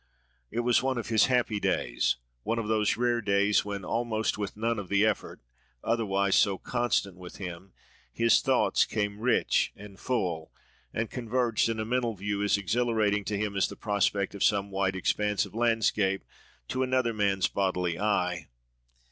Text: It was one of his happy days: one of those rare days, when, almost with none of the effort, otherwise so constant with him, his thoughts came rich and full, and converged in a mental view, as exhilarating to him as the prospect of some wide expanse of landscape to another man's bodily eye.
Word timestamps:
It 0.49 0.61
was 0.61 0.81
one 0.81 0.97
of 0.97 1.09
his 1.09 1.27
happy 1.27 1.59
days: 1.59 2.15
one 2.41 2.57
of 2.57 2.67
those 2.67 2.97
rare 2.97 3.21
days, 3.21 3.63
when, 3.63 3.85
almost 3.85 4.35
with 4.35 4.57
none 4.57 4.79
of 4.79 4.89
the 4.89 5.05
effort, 5.05 5.41
otherwise 5.83 6.33
so 6.35 6.57
constant 6.57 7.17
with 7.17 7.35
him, 7.35 7.71
his 8.11 8.41
thoughts 8.41 8.83
came 8.83 9.19
rich 9.19 9.71
and 9.75 9.99
full, 9.99 10.51
and 10.91 11.11
converged 11.11 11.69
in 11.69 11.79
a 11.79 11.85
mental 11.85 12.15
view, 12.15 12.41
as 12.41 12.57
exhilarating 12.57 13.23
to 13.25 13.37
him 13.37 13.55
as 13.55 13.67
the 13.67 13.75
prospect 13.75 14.33
of 14.33 14.43
some 14.43 14.71
wide 14.71 14.95
expanse 14.95 15.45
of 15.45 15.53
landscape 15.53 16.23
to 16.69 16.81
another 16.81 17.13
man's 17.13 17.47
bodily 17.47 17.99
eye. 17.99 18.47